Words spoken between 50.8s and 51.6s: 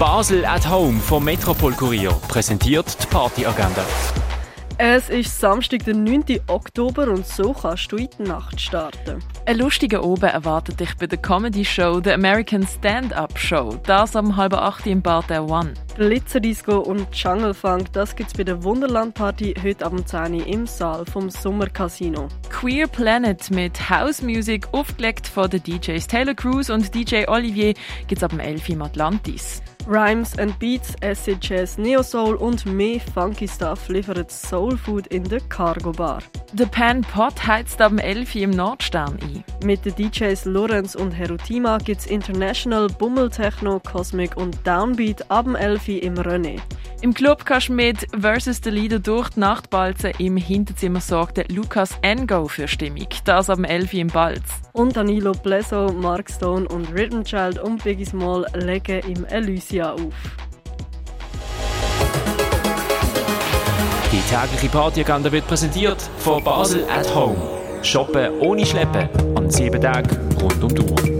sorgte